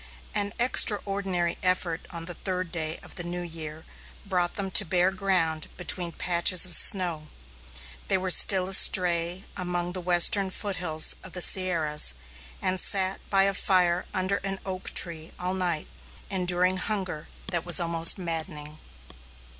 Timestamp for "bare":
4.83-5.11